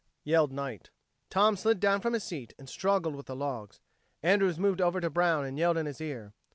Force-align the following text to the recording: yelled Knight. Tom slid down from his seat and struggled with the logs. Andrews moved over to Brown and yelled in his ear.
yelled 0.23 0.51
Knight. 0.51 0.89
Tom 1.29 1.55
slid 1.55 1.79
down 1.79 2.01
from 2.01 2.13
his 2.13 2.23
seat 2.23 2.55
and 2.57 2.67
struggled 2.67 3.15
with 3.15 3.27
the 3.27 3.35
logs. 3.35 3.79
Andrews 4.23 4.57
moved 4.57 4.81
over 4.81 4.99
to 4.99 5.11
Brown 5.11 5.45
and 5.45 5.59
yelled 5.59 5.77
in 5.77 5.85
his 5.85 6.01
ear. 6.01 6.33